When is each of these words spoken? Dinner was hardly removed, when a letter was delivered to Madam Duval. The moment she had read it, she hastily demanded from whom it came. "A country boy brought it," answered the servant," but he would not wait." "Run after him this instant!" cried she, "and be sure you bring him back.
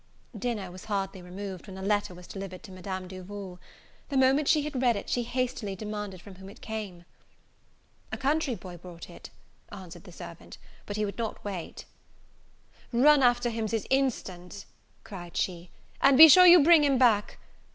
Dinner 0.35 0.71
was 0.71 0.85
hardly 0.85 1.21
removed, 1.21 1.67
when 1.67 1.77
a 1.77 1.83
letter 1.83 2.15
was 2.15 2.25
delivered 2.25 2.63
to 2.63 2.71
Madam 2.71 3.07
Duval. 3.07 3.59
The 4.09 4.17
moment 4.17 4.47
she 4.47 4.63
had 4.63 4.81
read 4.81 4.95
it, 4.95 5.11
she 5.11 5.21
hastily 5.21 5.75
demanded 5.75 6.23
from 6.23 6.37
whom 6.37 6.49
it 6.49 6.59
came. 6.59 7.05
"A 8.11 8.17
country 8.17 8.55
boy 8.55 8.77
brought 8.77 9.11
it," 9.11 9.29
answered 9.71 10.05
the 10.05 10.11
servant," 10.11 10.57
but 10.87 10.95
he 10.95 11.05
would 11.05 11.19
not 11.19 11.45
wait." 11.45 11.85
"Run 12.91 13.21
after 13.21 13.51
him 13.51 13.67
this 13.67 13.85
instant!" 13.91 14.65
cried 15.03 15.37
she, 15.37 15.69
"and 16.01 16.17
be 16.17 16.27
sure 16.27 16.47
you 16.47 16.63
bring 16.63 16.83
him 16.83 16.97
back. 16.97 17.37